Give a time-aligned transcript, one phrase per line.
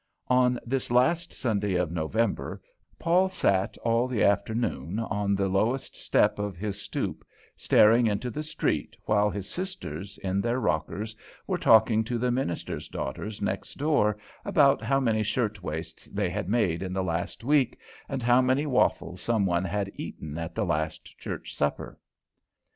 [0.31, 2.59] On this last Sunday of November,
[2.97, 7.23] Paul sat all the afternoon on the lowest step of his "stoop,"
[7.55, 12.89] staring into the street, while his sisters, in their rockers, were talking to the minister's
[12.89, 17.77] daughters next door about how many shirt waists they had made in the last week,
[18.09, 21.99] and how many waffles some one had eaten at the last church supper.